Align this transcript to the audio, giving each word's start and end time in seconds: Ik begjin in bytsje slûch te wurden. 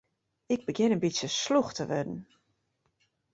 Ik 0.53 0.61
begjin 0.67 0.93
in 0.95 1.03
bytsje 1.03 1.29
slûch 1.39 1.71
te 1.75 1.83
wurden. 1.89 2.19